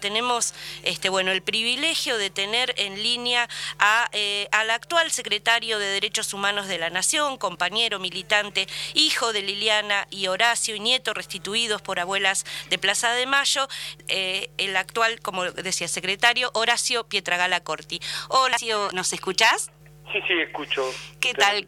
Tenemos 0.00 0.54
este, 0.82 1.08
bueno, 1.08 1.30
el 1.30 1.42
privilegio 1.42 2.18
de 2.18 2.30
tener 2.30 2.74
en 2.76 3.02
línea 3.02 3.48
a, 3.78 4.08
eh, 4.12 4.48
al 4.52 4.70
actual 4.70 5.10
secretario 5.10 5.78
de 5.78 5.86
Derechos 5.86 6.34
Humanos 6.34 6.66
de 6.66 6.78
la 6.78 6.90
Nación, 6.90 7.38
compañero 7.38 7.98
militante, 7.98 8.66
hijo 8.94 9.32
de 9.32 9.42
Liliana 9.42 10.06
y 10.10 10.26
Horacio 10.26 10.74
y 10.74 10.80
nieto 10.80 11.14
restituidos 11.14 11.82
por 11.82 12.00
abuelas 12.00 12.44
de 12.68 12.78
Plaza 12.78 13.12
de 13.12 13.26
Mayo, 13.26 13.68
eh, 14.08 14.50
el 14.58 14.76
actual, 14.76 15.20
como 15.20 15.44
decía, 15.44 15.88
secretario 15.88 16.50
Horacio 16.54 17.04
Pietragala 17.04 17.60
Corti. 17.60 18.00
Horacio, 18.28 18.88
¿nos 18.92 19.12
escuchás? 19.12 19.70
Sí, 20.12 20.18
sí, 20.26 20.34
escucho. 20.40 20.92
¿Qué 21.20 21.34
tal? 21.34 21.66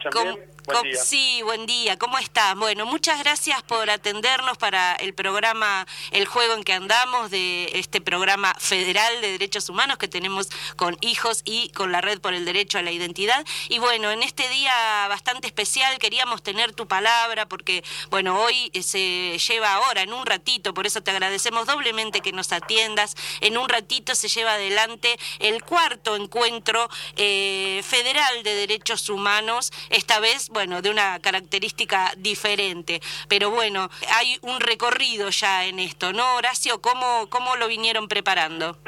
Sí, 1.04 1.40
buen 1.42 1.66
día. 1.66 1.98
¿Cómo 1.98 2.18
estás? 2.18 2.54
Bueno, 2.56 2.86
muchas 2.86 3.18
gracias 3.18 3.62
por 3.64 3.90
atendernos 3.90 4.58
para 4.58 4.94
el 4.94 5.12
programa 5.12 5.86
El 6.12 6.26
Juego 6.26 6.54
en 6.54 6.62
que 6.62 6.72
andamos, 6.72 7.30
de 7.30 7.70
este 7.74 8.00
programa 8.00 8.54
federal 8.58 9.20
de 9.20 9.32
derechos 9.32 9.68
humanos 9.68 9.98
que 9.98 10.06
tenemos 10.06 10.48
con 10.76 10.96
hijos 11.00 11.42
y 11.44 11.70
con 11.70 11.90
la 11.90 12.00
Red 12.00 12.20
por 12.20 12.32
el 12.34 12.44
Derecho 12.44 12.78
a 12.78 12.82
la 12.82 12.92
Identidad. 12.92 13.44
Y 13.68 13.78
bueno, 13.78 14.10
en 14.10 14.22
este 14.22 14.48
día 14.48 14.72
bastante 15.08 15.48
especial 15.48 15.98
queríamos 15.98 16.42
tener 16.42 16.72
tu 16.72 16.86
palabra 16.86 17.46
porque, 17.48 17.82
bueno, 18.10 18.40
hoy 18.40 18.70
se 18.82 19.38
lleva 19.38 19.74
ahora, 19.74 20.02
en 20.02 20.12
un 20.12 20.24
ratito, 20.26 20.74
por 20.74 20.86
eso 20.86 21.02
te 21.02 21.10
agradecemos 21.10 21.66
doblemente 21.66 22.20
que 22.20 22.32
nos 22.32 22.52
atiendas. 22.52 23.16
En 23.40 23.58
un 23.58 23.68
ratito 23.68 24.14
se 24.14 24.28
lleva 24.28 24.54
adelante 24.54 25.18
el 25.40 25.62
cuarto 25.64 26.14
encuentro 26.14 26.88
eh, 27.16 27.82
federal 27.84 28.42
de 28.44 28.54
derechos 28.54 29.08
humanos, 29.08 29.72
esta 29.90 30.20
vez 30.20 30.51
bueno, 30.52 30.82
de 30.82 30.90
una 30.90 31.18
característica 31.20 32.12
diferente. 32.16 33.00
Pero 33.28 33.50
bueno, 33.50 33.88
hay 34.16 34.38
un 34.42 34.60
recorrido 34.60 35.30
ya 35.30 35.64
en 35.64 35.78
esto, 35.78 36.12
¿no, 36.12 36.36
Horacio? 36.36 36.80
¿Cómo, 36.80 37.28
cómo 37.28 37.56
lo 37.56 37.68
vinieron 37.68 38.08
preparando? 38.08 38.78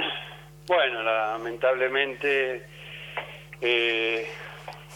Bueno, 0.66 1.02
lamentablemente 1.02 2.66
eh, 3.60 4.26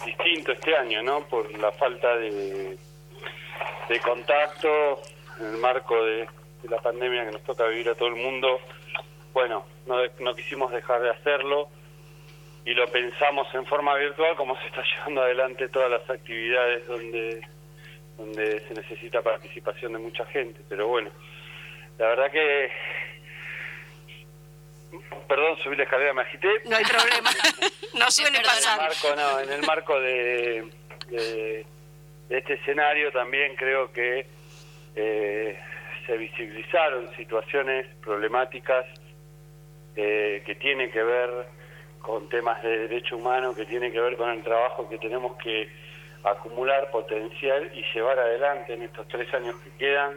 distinto 0.05 0.52
este 0.52 0.77
año, 0.77 1.02
¿no? 1.02 1.27
Por 1.27 1.56
la 1.58 1.72
falta 1.72 2.16
de, 2.16 2.78
de 3.88 4.00
contacto 4.00 5.03
en 5.41 5.47
el 5.47 5.56
marco 5.58 6.03
de, 6.05 6.28
la 6.69 6.78
pandemia 6.78 7.25
que 7.25 7.30
nos 7.32 7.44
toca 7.44 7.66
vivir 7.66 7.88
a 7.88 7.94
todo 7.94 8.08
el 8.08 8.16
mundo. 8.16 8.60
Bueno, 9.32 9.64
no, 9.86 9.97
no 10.20 10.34
quisimos 10.34 10.72
dejar 10.72 11.00
de 11.00 11.10
hacerlo 11.10 11.69
y 12.64 12.74
lo 12.74 12.86
pensamos 12.88 13.46
en 13.54 13.64
forma 13.66 13.94
virtual 13.94 14.36
como 14.36 14.58
se 14.60 14.66
está 14.66 14.82
llevando 14.96 15.22
adelante 15.22 15.68
todas 15.68 15.90
las 15.90 16.08
actividades 16.10 16.86
donde 16.86 17.40
donde 18.16 18.60
se 18.66 18.74
necesita 18.74 19.22
participación 19.22 19.92
de 19.92 20.00
mucha 20.00 20.26
gente. 20.26 20.60
Pero 20.68 20.88
bueno 20.88 21.10
la 21.98 22.08
verdad 22.08 22.30
que 22.30 22.70
perdón 25.28 25.58
subí 25.62 25.76
la 25.76 25.84
escalera 25.84 26.14
me 26.14 26.22
agité. 26.22 26.48
No 26.64 26.76
hay 26.76 26.84
problema. 26.84 27.30
No 27.94 28.10
suele 28.10 28.38
pasar 28.40 28.78
en 28.78 28.84
el 28.84 28.88
marco, 28.88 29.16
no, 29.16 29.40
en 29.40 29.52
el 29.52 29.66
marco 29.66 30.00
de, 30.00 30.70
de, 31.08 31.66
este 32.28 32.52
escenario 32.52 33.10
también 33.10 33.56
creo 33.56 33.90
que 33.90 34.26
eh, 34.94 35.58
se 36.06 36.16
visibilizaron 36.18 37.10
situaciones 37.16 37.86
problemáticas 38.02 38.84
eh, 39.96 40.42
que 40.44 40.54
tienen 40.56 40.92
que 40.92 41.02
ver 41.02 41.46
con 42.08 42.26
temas 42.30 42.62
de 42.62 42.88
derecho 42.88 43.18
humano 43.18 43.54
que 43.54 43.66
tiene 43.66 43.92
que 43.92 44.00
ver 44.00 44.16
con 44.16 44.30
el 44.30 44.42
trabajo 44.42 44.88
que 44.88 44.96
tenemos 44.96 45.36
que 45.36 45.68
acumular 46.24 46.90
potencial 46.90 47.70
y 47.74 47.82
llevar 47.92 48.18
adelante 48.18 48.72
en 48.72 48.80
estos 48.80 49.06
tres 49.08 49.32
años 49.34 49.54
que 49.56 49.70
quedan, 49.72 50.14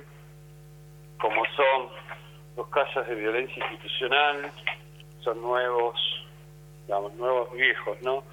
como 1.19 1.43
son 1.53 1.89
los 2.55 2.69
casos 2.69 3.05
de 3.09 3.15
violencia 3.15 3.61
institucional, 3.69 4.49
son 5.19 5.41
nuevos, 5.41 5.99
digamos, 6.87 7.13
nuevos 7.15 7.51
viejos, 7.51 8.01
¿no? 8.03 8.23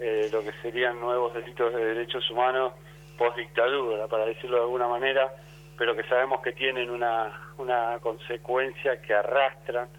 Eh, 0.00 0.30
lo 0.32 0.42
que 0.42 0.52
serían 0.62 0.98
nuevos 0.98 1.34
delitos 1.34 1.74
de 1.74 1.84
derechos 1.84 2.28
humanos 2.30 2.72
post 3.18 3.36
dictadura, 3.36 4.08
para 4.08 4.24
decirlo 4.24 4.56
de 4.56 4.62
alguna 4.62 4.88
manera, 4.88 5.30
pero 5.76 5.94
que 5.94 6.04
sabemos 6.04 6.40
que 6.40 6.52
tienen 6.52 6.88
una, 6.88 7.52
una 7.58 7.98
consecuencia 8.00 9.02
que 9.02 9.12
arrastran, 9.12 9.90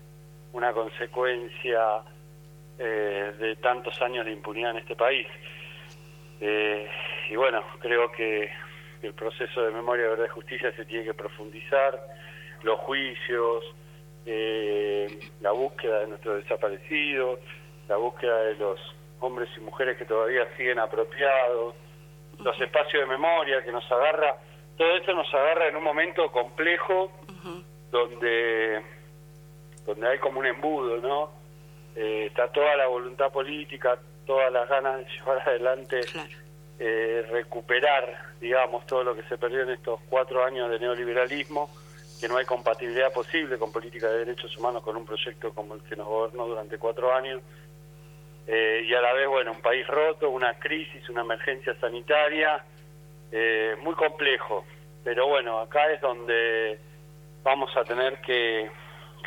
una 0.54 0.74
consecuencia 0.74 2.02
eh, 2.78 3.34
de 3.40 3.56
tantos 3.58 4.02
años 4.02 4.26
de 4.26 4.32
impunidad 4.32 4.72
en 4.72 4.78
este 4.78 4.96
país. 4.96 5.28
Eh, 6.42 6.90
y 7.30 7.36
bueno, 7.36 7.64
creo 7.80 8.12
que 8.12 8.50
el 9.02 9.14
proceso 9.14 9.62
de 9.62 9.72
memoria, 9.72 10.10
verdad 10.10 10.26
y 10.26 10.30
justicia 10.30 10.72
se 10.76 10.86
tiene 10.86 11.06
que 11.06 11.14
profundizar, 11.14 12.00
los 12.64 12.80
juicios, 12.80 13.64
eh, 14.26 15.20
la 15.42 15.52
búsqueda 15.52 16.00
de 16.00 16.08
nuestros 16.08 16.44
desaparecidos, 16.44 17.40
la 17.88 17.98
búsqueda 17.98 18.38
de 18.42 18.56
los 18.56 18.80
hombres 19.20 19.50
y 19.56 19.62
mujeres 19.62 19.98
que 19.98 20.06
todavía 20.06 20.46
siguen 20.58 20.80
apropiados, 20.80 21.76
los 22.40 22.60
espacios 22.60 23.04
de 23.04 23.08
memoria 23.08 23.64
que 23.64 23.72
nos 23.72 23.90
agarra, 23.92 24.36
todo 24.78 24.98
esto 24.98 25.14
nos 25.14 25.34
agarra 25.34 25.68
en 25.70 25.76
un 25.78 25.84
momento 25.84 26.30
complejo 26.32 27.12
donde 27.92 28.82
donde 29.86 30.08
hay 30.08 30.18
como 30.18 30.40
un 30.40 30.48
embudo, 30.48 30.98
¿no? 30.98 31.45
Eh, 31.96 32.26
está 32.28 32.50
toda 32.50 32.76
la 32.76 32.88
voluntad 32.88 33.32
política, 33.32 33.98
todas 34.26 34.52
las 34.52 34.68
ganas 34.68 34.98
de 34.98 35.06
llevar 35.14 35.48
adelante, 35.48 36.02
eh, 36.78 37.26
recuperar, 37.32 38.34
digamos, 38.42 38.86
todo 38.86 39.04
lo 39.04 39.16
que 39.16 39.24
se 39.24 39.38
perdió 39.38 39.62
en 39.62 39.70
estos 39.70 40.00
cuatro 40.10 40.44
años 40.44 40.70
de 40.70 40.80
neoliberalismo, 40.80 41.70
que 42.20 42.28
no 42.28 42.38
hay 42.38 42.46
compatibilidad 42.46 43.14
posible 43.14 43.58
con 43.58 43.72
política 43.72 44.10
de 44.10 44.20
derechos 44.20 44.56
humanos 44.58 44.84
con 44.84 44.96
un 44.98 45.06
proyecto 45.06 45.54
como 45.54 45.76
el 45.76 45.82
que 45.82 45.96
nos 45.96 46.08
gobernó 46.08 46.48
durante 46.48 46.78
cuatro 46.78 47.14
años, 47.14 47.42
eh, 48.48 48.86
y 48.86 48.94
a 48.94 49.02
la 49.02 49.14
vez, 49.14 49.28
bueno, 49.28 49.54
un 49.54 49.62
país 49.62 49.88
roto, 49.88 50.30
una 50.30 50.54
crisis, 50.60 51.10
una 51.10 51.22
emergencia 51.22 51.76
sanitaria, 51.80 52.64
muy 53.82 53.94
complejo, 53.96 54.64
pero 55.04 55.28
bueno, 55.28 55.60
acá 55.60 55.92
es 55.92 56.00
donde 56.00 56.80
vamos 57.44 57.70
a 57.76 57.84
tener 57.84 58.22
que, 58.22 58.72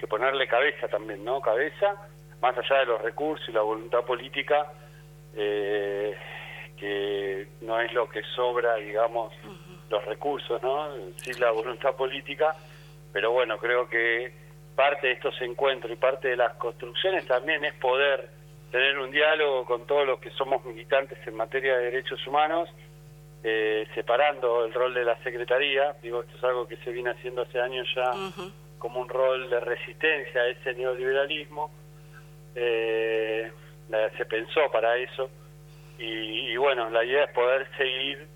que 0.00 0.06
ponerle 0.06 0.49
cabeza 0.49 0.89
también, 0.89 1.23
¿no? 1.23 1.43
Cabeza 1.43 2.09
más 2.41 2.56
allá 2.56 2.81
de 2.81 2.87
los 2.87 3.03
recursos 3.03 3.49
y 3.49 3.53
la 3.53 3.62
voluntad 3.62 4.04
política, 4.04 4.66
eh, 5.34 6.16
que 6.76 7.49
no 7.62 7.81
es 7.81 7.93
lo 7.93 8.09
que 8.09 8.22
sobra, 8.34 8.76
digamos, 8.76 9.32
los 9.91 10.04
recursos, 10.04 10.62
¿no? 10.62 10.88
Sí 11.16 11.32
la 11.34 11.50
voluntad 11.50 11.94
política, 11.94 12.54
pero 13.12 13.32
bueno, 13.32 13.59
creo 13.59 13.88
que 13.88 14.32
parte 14.76 15.09
de 15.09 15.12
estos 15.15 15.41
encuentros 15.43 15.93
y 15.93 15.97
parte 15.97 16.28
de 16.28 16.37
las 16.37 16.54
construcciones 16.54 17.26
también 17.26 17.65
es 17.65 17.75
poder 17.75 18.28
tener 18.70 18.99
un 18.99 19.10
diálogo 19.10 19.65
con 19.65 19.87
todos 19.87 20.06
los 20.06 20.20
que 20.20 20.31
somos 20.31 20.65
militantes 20.65 21.19
en 21.26 21.34
materia 21.34 21.76
de 21.76 21.84
derechos 21.87 22.25
humanos, 22.26 22.69
eh, 23.43 23.87
separando 23.94 24.65
el 24.65 24.75
rol 24.75 24.94
de 24.94 25.05
la 25.05 25.16
Secretaría, 25.22 25.97
digo, 26.03 26.22
esto 26.22 26.37
es 26.37 26.44
algo 26.44 26.69
que 26.69 26.76
se 26.78 26.91
viene 26.91 27.10
haciendo 27.10 27.43
hace 27.43 27.60
años 27.60 27.88
ya 27.94 28.12
como 28.78 29.00
un 29.00 29.09
rol 29.09 29.49
de 29.50 29.60
resistencia 29.60 30.41
a 30.43 30.49
ese 30.49 30.75
neoliberalismo, 30.75 31.70
eh, 32.55 33.51
se 34.17 34.25
pensó 34.27 34.71
para 34.71 34.97
eso 34.97 35.31
y, 35.99 36.57
bueno, 36.57 36.89
la 36.91 37.05
idea 37.05 37.25
es 37.25 37.33
poder 37.33 37.67
seguir 37.77 38.29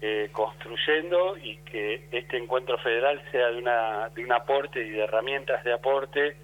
eh, 0.00 0.28
construyendo 0.32 1.36
y 1.36 1.56
que 1.58 2.08
este 2.10 2.36
encuentro 2.36 2.76
federal 2.78 3.22
sea 3.30 3.48
de, 3.48 3.58
una, 3.58 4.08
de 4.08 4.24
un 4.24 4.32
aporte 4.32 4.84
y 4.84 4.90
de 4.90 5.04
herramientas 5.04 5.62
de 5.62 5.72
aporte 5.72 6.36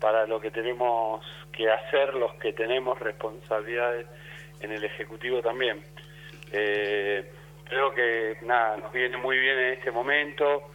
para 0.00 0.26
lo 0.26 0.40
que 0.40 0.50
tenemos 0.50 1.24
que 1.52 1.70
hacer 1.70 2.14
los 2.14 2.34
que 2.36 2.52
tenemos 2.52 2.98
responsabilidades 3.00 4.06
en 4.60 4.72
el 4.72 4.82
Ejecutivo 4.82 5.42
también. 5.42 5.82
Eh, 6.52 7.30
creo 7.64 7.92
que 7.92 8.38
nada, 8.42 8.78
nos 8.78 8.92
viene 8.92 9.16
muy 9.18 9.38
bien 9.38 9.58
en 9.58 9.72
este 9.74 9.90
momento 9.90 10.70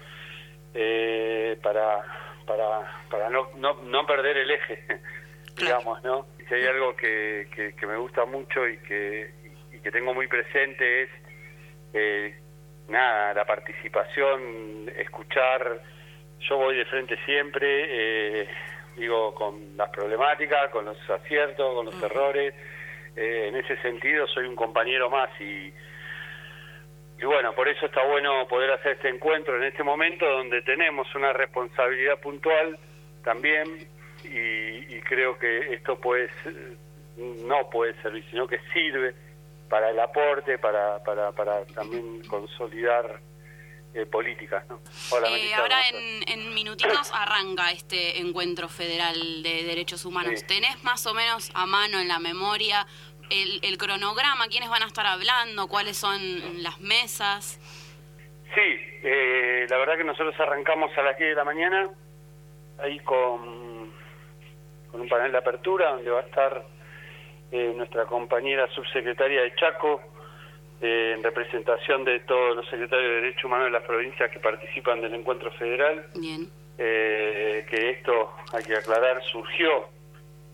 eh, 0.76 1.58
para, 1.64 2.04
para, 2.46 3.04
para 3.10 3.30
no, 3.30 3.50
no, 3.56 3.82
no 3.82 4.06
perder 4.06 4.38
el 4.38 4.52
eje 4.52 4.86
digamos, 5.56 6.04
¿no? 6.04 6.26
Si 6.48 6.54
hay 6.54 6.66
algo 6.66 6.96
que, 6.96 7.48
que, 7.78 7.88
me 7.88 7.98
gusta 7.98 8.26
mucho 8.26 8.68
y 8.68 8.78
que, 8.80 9.32
y 9.72 9.80
que 9.80 9.92
tengo 9.92 10.14
muy 10.14 10.28
presente 10.28 11.04
es, 11.04 11.10
eh, 11.94 12.36
nada, 12.88 13.34
la 13.34 13.46
participación, 13.46 14.90
escuchar, 14.98 15.82
yo 16.40 16.58
voy 16.58 16.78
de 16.78 16.86
frente 16.86 17.18
siempre, 17.26 18.42
eh, 18.42 18.48
digo, 18.98 19.34
con 19.36 19.78
las 19.78 19.90
problemáticas, 19.90 20.70
con 20.72 20.86
los 20.86 21.10
aciertos, 21.10 21.74
con 21.76 21.86
los 21.86 22.04
errores, 22.04 22.54
eh, 23.16 23.48
en 23.48 23.56
ese 23.56 23.78
sentido 23.82 24.28
soy 24.28 24.46
un 24.46 24.56
compañero 24.56 25.10
más 25.10 25.30
y, 25.40 25.72
y 27.20 27.26
bueno, 27.26 27.54
por 27.54 27.68
eso 27.68 27.86
está 27.86 28.04
bueno 28.06 28.48
poder 28.48 28.72
hacer 28.72 28.94
este 28.94 29.10
encuentro 29.10 29.56
en 29.58 29.64
este 29.64 29.84
momento 29.84 30.26
donde 30.26 30.62
tenemos 30.64 31.08
una 31.16 31.32
responsabilidad 31.32 32.20
puntual 32.20 32.78
también 33.24 33.88
y, 34.24 35.00
creo 35.02 35.38
que 35.38 35.74
esto 35.74 36.00
puede 36.00 36.30
no 37.18 37.70
puede 37.70 37.94
servir, 38.02 38.26
sino 38.32 38.48
que 38.48 38.60
sirve 38.74 39.14
para 39.70 39.90
el 39.90 40.00
aporte, 40.00 40.58
para, 40.58 41.04
para, 41.04 41.32
para 41.32 41.66
también 41.68 42.24
consolidar 42.28 43.20
eh, 43.94 44.08
políticas. 44.08 44.68
¿no? 44.70 44.80
Eh, 45.28 45.54
ahora 45.54 45.78
en, 45.90 46.54
minutitos 46.56 47.12
arranca 47.14 47.72
este 47.72 48.20
encuentro 48.20 48.68
federal 48.68 49.44
de 49.44 49.64
derechos 49.64 50.06
humanos. 50.06 50.46
¿Tenés 50.48 50.84
más 50.84 51.06
o 51.06 51.14
menos 51.14 51.52
a 51.54 51.68
mano 51.68 52.00
en 52.00 52.08
la 52.08 52.18
memoria 52.18 52.88
el, 53.30 53.78
cronograma? 53.78 54.48
¿Quiénes 54.48 54.70
van 54.70 54.82
a 54.82 54.88
estar 54.88 55.06
hablando? 55.06 55.68
¿Cuáles 55.68 55.98
son 55.98 56.20
las 56.64 56.80
mesas? 56.80 57.60
Sí, 58.56 58.62
eh, 59.04 59.68
la 59.70 59.78
verdad 59.78 59.98
que 59.98 60.04
nosotros 60.04 60.40
arrancamos 60.40 60.96
a 60.98 61.02
las 61.04 61.18
10 61.18 61.30
de 61.30 61.36
la 61.36 61.44
mañana, 61.44 61.90
ahí 62.80 63.00
con, 63.02 63.63
con 64.94 65.02
un 65.02 65.10
panel 65.10 65.32
de 65.32 65.40
apertura 65.40 65.90
donde 65.92 66.10
va 66.12 66.20
a 66.20 66.24
estar 66.24 66.64
nuestra 67.76 68.06
compañera 68.06 68.68
subsecretaria 68.70 69.42
de 69.42 69.56
Chaco, 69.56 70.02
eh, 70.82 71.14
en 71.16 71.24
representación 71.24 72.04
de 72.04 72.20
todos 72.22 72.58
los 72.58 72.66
secretarios 72.68 73.10
de 73.10 73.16
Derechos 73.22 73.46
Humanos 73.46 73.68
de 73.68 73.72
las 73.72 73.84
provincias 73.84 74.30
que 74.32 74.40
participan 74.40 75.02
del 75.02 75.14
encuentro 75.14 75.50
federal. 75.54 76.06
Bien. 76.16 76.50
Eh, 76.78 77.66
que 77.70 77.92
esto, 77.92 78.34
hay 78.52 78.64
que 78.64 78.76
aclarar, 78.76 79.22
surgió 79.32 79.88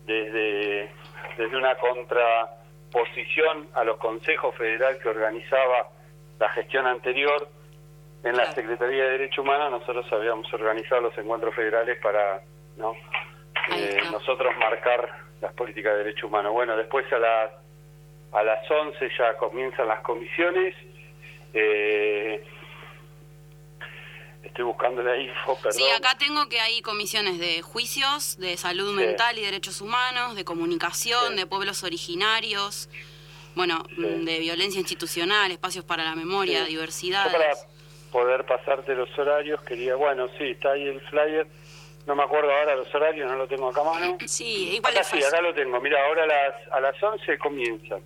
desde, 0.06 0.90
desde 1.36 1.56
una 1.56 1.74
contraposición 1.76 3.68
a 3.74 3.84
los 3.84 3.96
consejos 3.96 4.54
federal 4.56 4.98
que 5.02 5.08
organizaba 5.08 5.88
la 6.38 6.48
gestión 6.50 6.86
anterior. 6.86 7.48
En 8.22 8.36
la 8.36 8.52
Secretaría 8.52 9.04
de 9.04 9.10
Derechos 9.10 9.38
Humanos 9.38 9.80
nosotros 9.80 10.06
habíamos 10.12 10.52
organizado 10.52 11.00
los 11.00 11.18
encuentros 11.18 11.54
federales 11.54 11.98
para 12.00 12.42
no 12.76 12.94
eh, 13.72 13.98
nosotros 14.10 14.56
marcar 14.58 15.08
las 15.40 15.52
políticas 15.54 15.92
de 15.92 15.98
derechos 16.04 16.24
humanos. 16.24 16.52
Bueno, 16.52 16.76
después 16.76 17.10
a 17.12 17.18
las 17.18 17.50
a 18.32 18.42
las 18.42 18.70
11 18.70 19.10
ya 19.18 19.36
comienzan 19.36 19.88
las 19.88 20.00
comisiones. 20.02 20.74
Eh, 21.52 22.44
estoy 24.42 24.64
buscando 24.64 25.02
la 25.02 25.16
info, 25.16 25.56
perdón. 25.56 25.72
Sí, 25.72 25.84
acá 25.90 26.16
tengo 26.18 26.48
que 26.48 26.60
hay 26.60 26.80
comisiones 26.82 27.38
de 27.38 27.62
juicios, 27.62 28.38
de 28.38 28.56
salud 28.56 28.94
mental 28.94 29.38
y 29.38 29.42
derechos 29.42 29.80
humanos, 29.80 30.36
de 30.36 30.44
comunicación, 30.44 31.36
de 31.36 31.46
pueblos 31.46 31.82
originarios, 31.82 32.88
bueno, 33.54 33.84
de 33.96 34.38
violencia 34.38 34.78
institucional, 34.78 35.50
espacios 35.50 35.84
para 35.84 36.04
la 36.04 36.14
memoria, 36.14 36.64
diversidad. 36.64 37.30
para 37.32 37.52
poder 38.12 38.44
pasarte 38.44 38.94
los 38.94 39.16
horarios 39.18 39.60
quería, 39.62 39.94
bueno, 39.94 40.28
sí, 40.38 40.50
está 40.50 40.72
ahí 40.72 40.86
el 40.86 41.00
flyer. 41.02 41.46
No 42.10 42.16
me 42.16 42.24
acuerdo 42.24 42.50
ahora 42.52 42.74
los 42.74 42.92
horarios, 42.92 43.30
no 43.30 43.36
lo 43.36 43.46
tengo 43.46 43.68
acá 43.68 43.82
a 43.82 43.84
mano. 43.84 44.18
Sí, 44.26 44.74
igual 44.74 44.92
acá 44.92 45.04
sí, 45.04 45.22
acá 45.22 45.40
lo 45.40 45.54
tengo. 45.54 45.80
Mira, 45.80 46.04
ahora 46.04 46.24
a 46.24 46.26
las, 46.26 46.72
a 46.72 46.80
las 46.80 47.00
11 47.00 47.38
comienzan. 47.38 48.00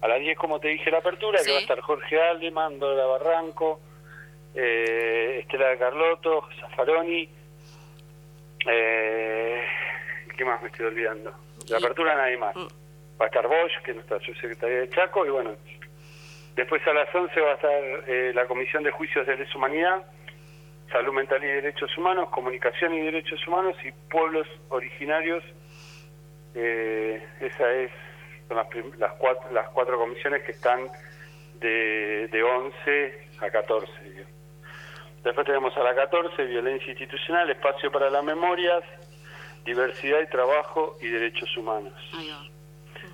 A 0.00 0.08
las 0.08 0.18
10, 0.18 0.36
como 0.36 0.58
te 0.58 0.66
dije, 0.66 0.90
la 0.90 0.98
apertura, 0.98 1.38
que 1.40 1.52
va 1.52 1.58
a 1.58 1.60
estar 1.60 1.80
Jorge 1.80 2.20
Aldeman, 2.20 2.80
Dora 2.80 3.06
Barranco, 3.06 3.80
eh, 4.56 5.38
Estela 5.40 5.68
de 5.68 5.78
Carlotto, 5.78 6.48
Zaffaroni. 6.58 7.28
Eh, 8.66 9.62
¿Qué 10.36 10.44
más 10.44 10.60
me 10.60 10.66
estoy 10.66 10.86
olvidando? 10.86 11.32
La 11.68 11.78
apertura 11.78 12.16
nadie 12.16 12.36
más. 12.36 12.56
Mm. 12.56 12.66
Va 13.20 13.26
a 13.26 13.28
estar 13.28 13.46
Bosch, 13.46 13.82
que 13.84 13.92
es 13.92 13.94
nuestra 13.94 14.18
subsecretaria 14.18 14.80
de 14.80 14.90
Chaco, 14.90 15.24
y 15.24 15.30
bueno, 15.30 15.52
después 16.56 16.84
a 16.88 16.92
las 16.92 17.14
11 17.14 17.40
va 17.40 17.52
a 17.52 17.54
estar 17.54 17.70
eh, 18.08 18.32
la 18.34 18.46
Comisión 18.46 18.82
de 18.82 18.90
Juicios 18.90 19.24
de 19.28 19.36
Lesa 19.36 19.56
Humanidad, 19.56 20.02
Salud 20.90 21.12
Mental 21.12 21.42
y 21.42 21.46
Derechos 21.46 21.96
Humanos, 21.98 22.28
Comunicación 22.30 22.94
y 22.94 23.00
Derechos 23.00 23.46
Humanos 23.46 23.76
y 23.84 23.92
Pueblos 24.10 24.46
Originarios. 24.68 25.42
Eh, 26.54 27.22
esa 27.40 27.72
es 27.72 27.90
son 28.48 28.56
las, 28.58 28.66
las, 28.98 29.12
cuatro, 29.14 29.50
las 29.52 29.68
cuatro 29.70 29.98
comisiones 29.98 30.42
que 30.42 30.52
están 30.52 30.88
de, 31.60 32.28
de 32.28 32.42
11 32.42 33.28
a 33.40 33.50
14. 33.50 33.92
Después 35.24 35.46
tenemos 35.46 35.74
a 35.76 35.82
la 35.82 35.94
14, 35.94 36.44
violencia 36.44 36.90
institucional, 36.90 37.48
espacio 37.50 37.90
para 37.90 38.10
las 38.10 38.22
memorias, 38.22 38.84
diversidad 39.64 40.20
y 40.20 40.26
trabajo 40.26 40.96
y 41.00 41.08
derechos 41.08 41.56
humanos. 41.56 41.94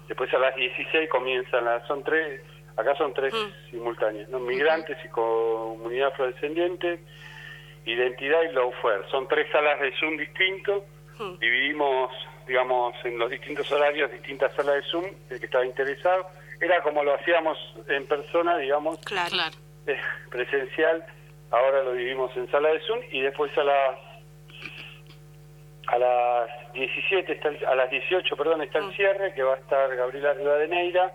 Después 0.08 0.32
a 0.34 0.38
las 0.38 0.56
16 0.56 1.08
comienzan 1.08 1.64
las, 1.64 1.86
son 1.86 2.02
tres, 2.02 2.42
acá 2.76 2.96
son 2.96 3.14
tres 3.14 3.32
mm. 3.32 3.70
simultáneas, 3.70 4.28
¿no? 4.28 4.40
migrantes 4.40 4.98
y 5.04 5.08
comunidad 5.08 6.08
afrodescendiente, 6.08 6.98
identidad 7.86 8.42
y 8.42 8.52
lawfare. 8.52 9.08
Son 9.10 9.26
tres 9.28 9.46
salas 9.50 9.80
de 9.80 9.92
Zoom 9.98 10.16
distintos, 10.16 10.82
mm. 11.18 11.38
dividimos 11.38 12.10
digamos, 12.50 12.94
en 13.04 13.16
los 13.16 13.30
distintos 13.30 13.70
horarios, 13.70 14.10
distintas 14.10 14.52
salas 14.54 14.74
de 14.74 14.82
Zoom, 14.90 15.04
el 15.30 15.38
que 15.38 15.46
estaba 15.46 15.64
interesado. 15.64 16.26
Era 16.60 16.82
como 16.82 17.04
lo 17.04 17.14
hacíamos 17.14 17.56
en 17.88 18.04
persona, 18.06 18.58
digamos, 18.58 18.98
claro. 19.04 19.36
Eh, 19.86 19.96
presencial. 20.30 21.04
Ahora 21.52 21.84
lo 21.84 21.92
vivimos 21.92 22.36
en 22.36 22.50
sala 22.50 22.70
de 22.70 22.80
Zoom 22.80 23.00
y 23.12 23.20
después 23.22 23.56
a 23.56 23.62
las 23.62 23.98
a 25.86 25.98
las 25.98 26.72
17 26.74 27.32
está 27.32 27.50
a 27.68 27.74
las 27.74 27.90
18 27.90 28.36
perdón 28.36 28.62
está 28.62 28.78
el 28.78 28.86
mm. 28.86 28.92
cierre 28.92 29.34
que 29.34 29.42
va 29.42 29.54
a 29.54 29.58
estar 29.58 29.96
Gabriela 29.96 30.34
Rivadeneira 30.34 31.12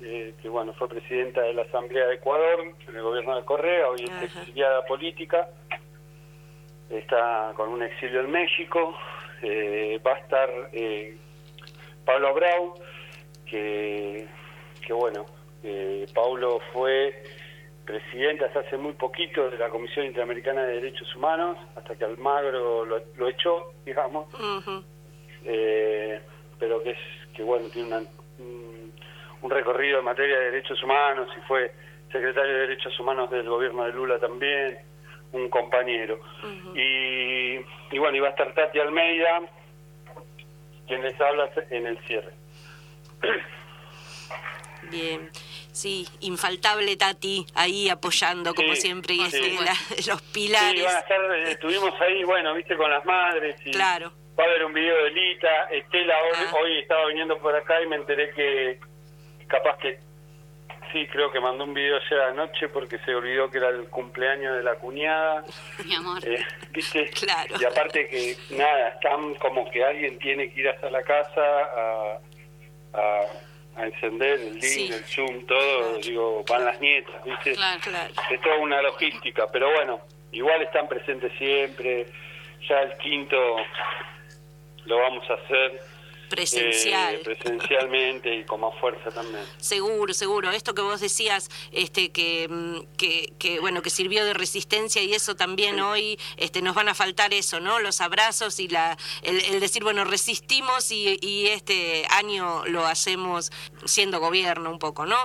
eh, 0.00 0.34
que 0.40 0.48
bueno 0.48 0.72
fue 0.74 0.88
presidenta 0.88 1.40
de 1.40 1.54
la 1.54 1.62
Asamblea 1.62 2.06
de 2.06 2.14
Ecuador 2.14 2.60
en 2.86 2.94
el 2.94 3.02
gobierno 3.02 3.34
de 3.34 3.44
Correa 3.44 3.88
hoy 3.88 4.04
es 4.04 4.22
exiliada 4.22 4.84
política 4.84 5.48
está 6.90 7.52
con 7.56 7.70
un 7.70 7.82
exilio 7.82 8.20
en 8.20 8.30
México 8.30 8.94
eh, 9.42 10.00
va 10.04 10.12
a 10.12 10.18
estar 10.18 10.50
eh, 10.72 11.16
Pablo 12.04 12.34
Brau, 12.34 12.74
que, 13.44 14.26
que 14.84 14.92
bueno, 14.92 15.26
eh, 15.62 16.06
Pablo 16.14 16.60
fue 16.72 17.22
presidente 17.84 18.44
hasta 18.44 18.60
hace 18.60 18.76
muy 18.76 18.92
poquito 18.94 19.48
de 19.50 19.58
la 19.58 19.68
Comisión 19.68 20.06
Interamericana 20.06 20.64
de 20.64 20.74
Derechos 20.74 21.14
Humanos, 21.14 21.56
hasta 21.76 21.94
que 21.94 22.04
Almagro 22.04 22.84
lo, 22.84 23.00
lo 23.16 23.28
echó, 23.28 23.72
digamos, 23.84 24.26
eh, 25.44 26.20
pero 26.58 26.82
que 26.82 26.90
es 26.90 26.98
que 27.34 27.42
bueno, 27.42 27.68
tiene 27.68 27.96
un, 28.38 28.92
un 29.42 29.50
recorrido 29.50 29.98
en 29.98 30.04
materia 30.04 30.38
de 30.38 30.44
derechos 30.46 30.82
humanos 30.82 31.28
y 31.36 31.40
fue 31.46 31.70
secretario 32.10 32.54
de 32.54 32.60
Derechos 32.60 32.98
Humanos 32.98 33.30
del 33.30 33.46
gobierno 33.48 33.84
de 33.84 33.92
Lula 33.92 34.18
también 34.18 34.78
un 35.36 35.48
compañero. 35.48 36.18
y, 36.74 37.56
y, 37.94 37.98
bueno, 37.98 38.16
iba 38.16 38.28
a 38.28 38.30
estar 38.30 38.52
Tati 38.54 38.78
Almeida, 38.78 39.42
quien 40.86 41.02
les 41.02 41.20
habla 41.20 41.50
en 41.70 41.86
el 41.86 41.98
cierre. 42.06 42.32
Bien. 44.90 45.30
Sí, 45.72 46.06
infaltable 46.20 46.96
Tati 46.96 47.44
ahí 47.54 47.90
apoyando 47.90 48.54
como 48.54 48.74
siempre 48.74 49.14
y 49.14 49.18
los 50.06 50.22
pilares. 50.32 50.80
Sí, 50.80 50.86
a 50.86 50.98
estar, 51.00 51.20
eh, 51.20 51.50
estuvimos 51.50 51.92
ahí, 52.00 52.24
bueno, 52.24 52.54
viste, 52.54 52.76
con 52.76 52.90
las 52.90 53.04
madres. 53.04 53.56
Y 53.64 53.72
claro. 53.72 54.12
Va 54.38 54.44
a 54.44 54.46
haber 54.46 54.64
un 54.64 54.72
video 54.72 55.04
de 55.04 55.10
Lita. 55.10 55.64
Estela 55.70 56.14
hoy, 56.22 56.36
ah. 56.36 56.54
hoy 56.62 56.78
estaba 56.78 57.06
viniendo 57.08 57.38
por 57.38 57.54
acá 57.54 57.82
y 57.82 57.86
me 57.88 57.96
enteré 57.96 58.30
que 58.30 58.80
capaz 59.48 59.76
que 59.78 59.98
Sí, 60.96 61.06
creo 61.08 61.30
que 61.30 61.40
mandó 61.40 61.64
un 61.64 61.74
video 61.74 61.98
ayer 61.98 62.20
anoche 62.22 62.70
porque 62.70 62.98
se 63.00 63.14
olvidó 63.14 63.50
que 63.50 63.58
era 63.58 63.68
el 63.68 63.84
cumpleaños 63.90 64.56
de 64.56 64.62
la 64.62 64.76
cuñada. 64.76 65.44
Mi 65.84 65.94
amor. 65.94 66.26
Eh, 66.26 66.42
¿Viste? 66.70 67.10
Claro. 67.20 67.54
Y 67.60 67.64
aparte 67.66 68.08
que, 68.08 68.34
nada, 68.56 68.88
están 68.88 69.34
como 69.34 69.70
que 69.70 69.84
alguien 69.84 70.18
tiene 70.18 70.50
que 70.50 70.60
ir 70.60 70.68
hasta 70.70 70.88
la 70.88 71.02
casa 71.02 71.42
a, 71.42 72.18
a, 72.94 73.84
encender 73.84 74.40
el 74.40 74.54
link, 74.58 74.90
el 74.90 75.04
Zoom, 75.04 75.44
todo. 75.44 75.98
Digo, 75.98 76.42
van 76.48 76.64
las 76.64 76.80
nietas, 76.80 77.22
¿viste? 77.24 77.52
Claro, 77.52 77.80
claro. 77.82 78.14
Es 78.30 78.40
toda 78.40 78.56
una 78.56 78.80
logística, 78.80 79.46
pero 79.52 79.70
bueno, 79.72 80.00
igual 80.32 80.62
están 80.62 80.88
presentes 80.88 81.30
siempre. 81.36 82.06
Ya 82.66 82.80
el 82.80 82.96
quinto 82.96 83.36
lo 84.86 84.96
vamos 84.96 85.28
a 85.28 85.34
hacer 85.34 85.78
presencial. 86.28 87.14
Eh, 87.14 87.18
presencialmente 87.18 88.34
y 88.34 88.44
con 88.44 88.60
más 88.60 88.78
fuerza 88.80 89.10
también. 89.10 89.44
Seguro, 89.58 90.12
seguro. 90.14 90.50
Esto 90.50 90.74
que 90.74 90.82
vos 90.82 91.00
decías, 91.00 91.50
este, 91.72 92.10
que, 92.10 92.48
mm, 92.48 92.96
que, 92.96 93.32
que 93.38 93.60
bueno, 93.60 93.82
que 93.82 93.90
sirvió 93.90 94.24
de 94.24 94.34
resistencia 94.34 95.02
y 95.02 95.12
eso 95.14 95.36
también 95.36 95.80
hoy, 95.80 96.18
este, 96.36 96.62
nos 96.62 96.74
van 96.74 96.88
a 96.88 96.94
faltar 96.94 97.34
eso, 97.34 97.60
¿no? 97.60 97.80
Los 97.80 98.00
abrazos 98.00 98.60
y 98.60 98.68
la, 98.68 98.96
el, 99.22 99.60
decir, 99.60 99.82
bueno, 99.82 100.04
resistimos 100.04 100.90
y, 100.90 101.18
y 101.20 101.46
este 101.46 102.06
año 102.10 102.64
lo 102.66 102.86
hacemos 102.86 103.50
siendo 103.84 104.20
gobierno 104.20 104.70
un 104.70 104.78
poco, 104.78 105.06
¿no? 105.06 105.16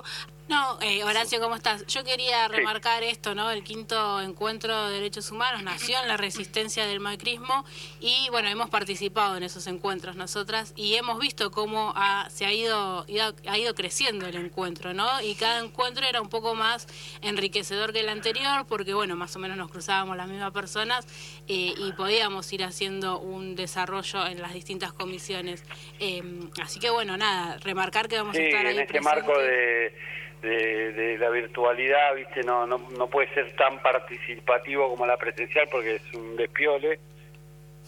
No, 0.51 0.77
eh, 0.81 1.01
Horacio, 1.05 1.39
¿cómo 1.39 1.55
estás? 1.55 1.87
Yo 1.87 2.03
quería 2.03 2.49
remarcar 2.49 3.03
esto, 3.03 3.33
¿no? 3.33 3.49
El 3.51 3.63
quinto 3.63 4.19
encuentro 4.19 4.87
de 4.87 4.95
derechos 4.95 5.31
humanos 5.31 5.63
nació 5.63 6.01
en 6.01 6.09
la 6.09 6.17
resistencia 6.17 6.85
del 6.85 6.99
macrismo 6.99 7.63
y, 8.01 8.27
bueno, 8.31 8.49
hemos 8.49 8.69
participado 8.69 9.37
en 9.37 9.43
esos 9.43 9.65
encuentros 9.67 10.17
nosotras 10.17 10.73
y 10.75 10.95
hemos 10.95 11.19
visto 11.19 11.51
cómo 11.51 11.93
se 12.27 12.45
ha 12.45 12.51
ido, 12.51 13.05
ha 13.47 13.57
ido 13.57 13.73
creciendo 13.75 14.27
el 14.27 14.35
encuentro, 14.35 14.93
¿no? 14.93 15.21
Y 15.21 15.35
cada 15.35 15.63
encuentro 15.63 16.05
era 16.05 16.21
un 16.21 16.27
poco 16.27 16.53
más 16.53 16.85
enriquecedor 17.21 17.93
que 17.93 18.01
el 18.01 18.09
anterior 18.09 18.65
porque, 18.67 18.93
bueno, 18.93 19.15
más 19.15 19.33
o 19.37 19.39
menos 19.39 19.55
nos 19.55 19.71
cruzábamos 19.71 20.17
las 20.17 20.27
mismas 20.27 20.51
personas 20.51 21.07
eh, 21.47 21.73
y 21.77 21.93
podíamos 21.93 22.51
ir 22.51 22.65
haciendo 22.65 23.19
un 23.19 23.55
desarrollo 23.55 24.27
en 24.27 24.41
las 24.41 24.53
distintas 24.53 24.91
comisiones. 24.91 25.63
Em, 25.97 26.51
así 26.61 26.81
que, 26.81 26.89
bueno, 26.89 27.15
nada, 27.15 27.57
remarcar 27.59 28.09
que 28.09 28.17
vamos 28.17 28.35
a 28.35 28.41
estar 28.41 28.65
ahí 28.65 28.75
en 28.75 28.81
este 28.81 28.99
marco 28.99 29.31
de 29.39 29.93
de, 30.41 31.17
la 31.19 31.29
virtualidad, 31.29 32.15
viste, 32.15 32.43
no, 32.43 32.65
no, 32.65 32.77
no 32.97 33.07
puede 33.07 33.31
ser 33.33 33.55
tan 33.55 33.79
participativo 33.81 34.89
como 34.89 35.05
la 35.05 35.17
presencial 35.17 35.67
porque 35.71 35.95
es 35.95 36.13
un 36.13 36.35
despiole, 36.35 36.99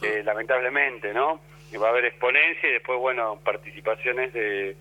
eh, 0.02 0.22
lamentablemente, 0.24 1.14
¿no? 1.14 1.42
Y 1.72 1.78
va 1.78 1.88
a 1.88 1.92
haber 1.92 2.06
exponencia 2.06 2.70
y 2.70 2.74
después, 2.74 3.00
bueno, 3.00 3.40
participaciones 3.44 4.32
de, 4.34 4.76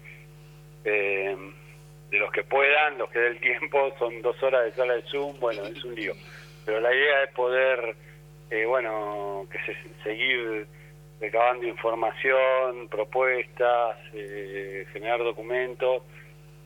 de 0.85 2.19
los 2.19 2.31
que 2.31 2.45
puedan, 2.45 2.99
los 2.99 3.11
que 3.11 3.19
dé 3.19 3.29
el 3.29 3.41
tiempo, 3.41 3.93
son 3.99 4.21
dos 4.23 4.41
horas 4.43 4.65
de 4.65 4.73
sala 4.73 4.95
de 4.95 5.03
Zoom, 5.03 5.39
bueno, 5.41 5.65
es 5.65 5.83
un 5.85 5.95
lío. 5.95 6.13
Pero 6.65 6.81
la 6.81 6.95
idea 6.95 7.25
es 7.25 7.33
poder, 7.33 7.97
eh, 8.51 8.67
bueno, 8.67 9.47
que 9.51 9.59
se, 9.61 9.77
seguir 10.05 10.67
recabando 11.21 11.67
información, 11.67 12.89
propuestas, 12.89 13.97
eh, 14.13 14.87
generar 14.93 15.21
documentos 15.21 16.03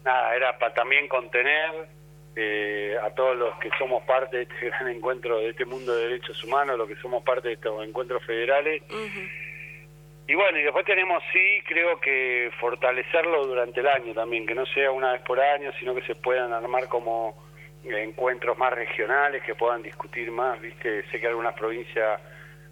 nada, 0.06 0.34
era 0.34 0.58
para 0.58 0.72
también 0.72 1.08
contener 1.08 1.88
eh, 2.36 2.96
a 3.02 3.10
todos 3.10 3.36
los 3.36 3.58
que 3.58 3.70
somos 3.78 4.02
parte 4.04 4.36
de 4.36 4.42
este 4.44 4.66
gran 4.70 4.88
encuentro, 4.88 5.38
de 5.38 5.50
este 5.50 5.64
mundo 5.64 5.94
de 5.94 6.08
derechos 6.08 6.42
humanos, 6.44 6.78
los 6.78 6.88
que 6.88 6.96
somos 6.96 7.22
parte 7.24 7.48
de 7.48 7.54
estos 7.54 7.86
encuentros 7.86 8.24
federales. 8.24 8.82
Y 10.28 10.34
bueno, 10.34 10.58
y 10.58 10.62
después 10.62 10.84
tenemos, 10.84 11.22
sí, 11.32 11.62
creo 11.68 12.00
que 12.00 12.50
fortalecerlo 12.58 13.46
durante 13.46 13.80
el 13.80 13.86
año 13.86 14.12
también, 14.12 14.46
que 14.46 14.54
no 14.54 14.66
sea 14.66 14.90
una 14.90 15.12
vez 15.12 15.22
por 15.22 15.38
año, 15.38 15.70
sino 15.78 15.94
que 15.94 16.02
se 16.02 16.16
puedan 16.16 16.52
armar 16.52 16.88
como 16.88 17.46
encuentros 17.84 18.58
más 18.58 18.72
regionales, 18.72 19.42
que 19.44 19.54
puedan 19.54 19.82
discutir 19.82 20.32
más, 20.32 20.60
¿viste? 20.60 21.08
Sé 21.10 21.20
que 21.20 21.28
algunas 21.28 21.54
provincias 21.54 22.20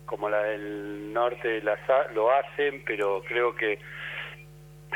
como 0.04 0.28
la 0.28 0.42
del 0.42 1.12
norte 1.12 1.62
lo 2.12 2.32
hacen, 2.32 2.82
pero 2.84 3.22
creo 3.22 3.54
que 3.54 3.78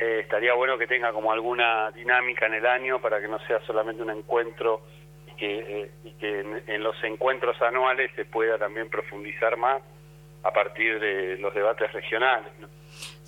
eh, 0.01 0.21
estaría 0.21 0.55
bueno 0.55 0.79
que 0.79 0.87
tenga 0.87 1.13
como 1.13 1.33
alguna 1.33 1.91
dinámica 1.91 2.47
en 2.47 2.55
el 2.55 2.67
año 2.67 3.01
para 3.01 3.21
que 3.21 3.29
no 3.29 3.39
sea 3.41 3.61
solamente 3.67 4.03
un 4.03 4.11
encuentro 4.11 4.83
y 5.27 5.37
que, 5.37 5.83
eh, 5.83 5.91
que 6.19 6.41
en, 6.41 6.83
los 6.83 6.97
encuentros 7.05 7.61
anuales 7.63 8.11
se 8.15 8.25
pueda 8.25 8.59
también 8.59 8.89
profundizar 8.89 9.57
más 9.57 9.83
a 10.43 10.53
partir 10.53 11.01
de 11.01 11.37
los 11.39 11.55
debates 11.55 11.93
regionales. 11.93 12.53
¿no? 12.61 12.69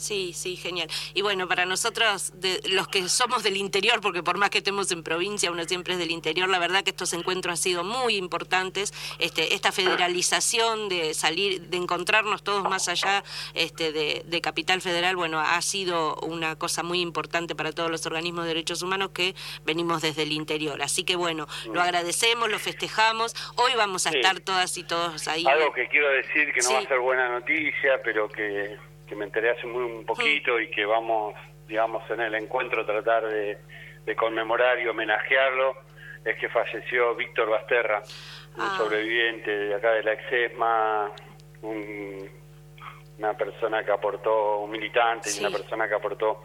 Sí, 0.00 0.32
sí, 0.32 0.56
genial. 0.56 0.88
Y 1.12 1.20
bueno, 1.20 1.46
para 1.46 1.66
nosotros, 1.66 2.32
de, 2.40 2.58
los 2.70 2.88
que 2.88 3.06
somos 3.10 3.42
del 3.42 3.58
interior, 3.58 4.00
porque 4.00 4.22
por 4.22 4.38
más 4.38 4.48
que 4.48 4.58
estemos 4.58 4.90
en 4.92 5.02
provincia, 5.02 5.50
uno 5.50 5.62
siempre 5.64 5.92
es 5.92 5.98
del 5.98 6.10
interior, 6.10 6.48
la 6.48 6.58
verdad 6.58 6.82
que 6.82 6.90
estos 6.90 7.12
encuentros 7.12 7.52
han 7.52 7.56
sido 7.58 7.84
muy 7.84 8.16
importantes. 8.16 8.94
Este, 9.18 9.54
esta 9.54 9.72
federalización 9.72 10.88
de 10.88 11.12
salir, 11.12 11.60
de 11.68 11.76
encontrarnos 11.76 12.42
todos 12.42 12.62
más 12.64 12.88
allá 12.88 13.22
este, 13.52 13.92
de, 13.92 14.40
Capital 14.40 14.80
Federal, 14.80 15.16
bueno, 15.16 15.38
ha 15.38 15.60
sido 15.60 16.16
una 16.22 16.56
cosa 16.56 16.82
muy 16.82 17.02
importante 17.02 17.54
para 17.54 17.72
todos 17.72 17.90
los 17.90 18.06
organismos 18.06 18.44
de 18.44 18.48
derechos 18.48 18.80
humanos 18.80 19.10
que 19.10 19.34
venimos 19.66 20.00
desde 20.00 20.22
el 20.22 20.32
interior. 20.32 20.80
Así 20.80 21.04
que 21.04 21.14
bueno, 21.14 21.46
lo 21.70 21.82
agradecemos, 21.82 22.48
lo 22.48 22.58
festejamos. 22.58 23.34
Hoy 23.56 23.74
vamos 23.76 24.06
a 24.06 24.10
estar 24.10 24.40
todas 24.40 24.78
y 24.78 24.84
todos 24.84 25.28
ahí. 25.28 25.44
Algo 25.46 25.74
que 25.74 25.88
quiero 25.88 26.08
decir 26.08 26.54
que 26.54 26.62
no 26.62 26.72
va 26.72 26.78
a 26.78 26.88
ser 26.88 27.00
buena 27.00 27.28
noticia, 27.28 28.00
pero 28.02 28.30
que 28.30 28.78
que 29.11 29.17
me 29.17 29.25
enteré 29.25 29.50
hace 29.50 29.67
muy 29.67 29.83
un 29.83 30.07
poquito 30.07 30.61
y 30.61 30.71
que 30.71 30.87
vamos, 30.87 31.35
digamos, 31.67 32.09
en 32.11 32.21
el 32.21 32.35
encuentro 32.37 32.87
tratar 32.87 33.26
de, 33.26 33.59
conmemorar 34.17 34.79
y 34.81 34.88
homenajearlo, 34.88 35.75
es 36.25 36.37
que 36.37 36.49
falleció 36.49 37.14
Víctor 37.14 37.49
Basterra, 37.49 38.02
un 38.57 38.62
ah. 38.62 38.75
sobreviviente 38.76 39.50
de 39.50 39.75
acá 39.75 39.93
de 39.93 40.02
la 40.02 40.12
Exesma, 40.12 41.12
una 41.62 43.37
persona 43.37 43.85
que 43.85 43.93
aportó, 43.93 44.59
un 44.61 44.71
militante 44.71 45.31
y 45.31 45.40
una 45.40 45.50
persona 45.50 45.88
que 45.88 45.95
aportó 45.95 46.43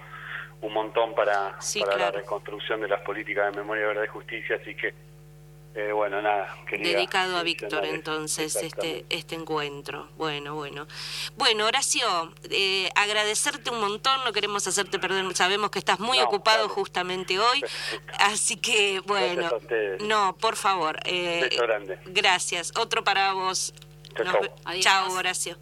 un 0.61 0.73
montón 0.73 1.15
para, 1.15 1.57
para 1.79 1.97
la 1.97 2.11
reconstrucción 2.11 2.81
de 2.81 2.87
las 2.87 3.01
políticas 3.01 3.51
de 3.51 3.61
memoria, 3.61 3.87
verdad 3.87 4.03
y 4.03 4.07
justicia, 4.07 4.57
así 4.61 4.75
que 4.75 4.93
eh, 5.75 5.91
bueno, 5.91 6.21
nada. 6.21 6.55
Dedicado 6.71 7.37
a 7.37 7.43
Víctor, 7.43 7.85
entonces, 7.85 8.55
este, 8.55 9.05
este 9.09 9.35
encuentro. 9.35 10.07
Bueno, 10.17 10.55
bueno. 10.55 10.87
Bueno, 11.35 11.65
Horacio, 11.65 12.33
eh, 12.49 12.89
agradecerte 12.95 13.69
un 13.71 13.81
montón, 13.81 14.23
no 14.23 14.31
queremos 14.31 14.65
hacerte 14.67 14.99
perder, 14.99 15.35
sabemos 15.35 15.71
que 15.71 15.79
estás 15.79 15.99
muy 15.99 16.19
ocupado 16.21 16.69
justamente 16.69 17.39
hoy, 17.39 17.61
así 18.19 18.55
que, 18.55 19.01
bueno, 19.01 19.49
no, 19.99 20.37
por 20.37 20.55
favor. 20.55 20.97
Eh, 21.03 21.49
gracias. 22.05 22.71
Otro 22.77 23.03
para 23.03 23.33
vos. 23.33 23.73
Chao, 24.79 25.11
Horacio. 25.11 25.57